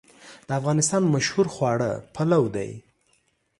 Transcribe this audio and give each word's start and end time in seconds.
د 0.47 0.49
افغانستان 0.59 1.01
مشهور 1.15 1.47
خواړه 1.55 1.91
پلو 2.13 2.43
دی 2.55 2.71